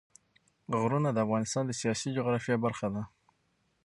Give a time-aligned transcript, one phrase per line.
[0.79, 3.03] غرونه د افغانستان د سیاسي جغرافیه برخه ده.